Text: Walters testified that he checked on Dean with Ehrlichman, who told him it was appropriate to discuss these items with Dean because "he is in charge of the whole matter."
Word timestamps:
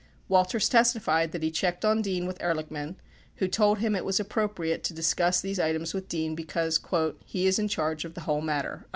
Walters 0.27 0.67
testified 0.67 1.31
that 1.31 1.43
he 1.43 1.51
checked 1.51 1.85
on 1.85 2.01
Dean 2.01 2.25
with 2.25 2.39
Ehrlichman, 2.41 2.95
who 3.35 3.47
told 3.47 3.77
him 3.77 3.95
it 3.95 4.03
was 4.03 4.19
appropriate 4.19 4.83
to 4.85 4.95
discuss 4.95 5.39
these 5.41 5.59
items 5.59 5.93
with 5.93 6.09
Dean 6.09 6.33
because 6.33 6.79
"he 7.23 7.45
is 7.45 7.59
in 7.59 7.67
charge 7.67 8.03
of 8.03 8.15
the 8.15 8.21
whole 8.21 8.41
matter." 8.41 8.87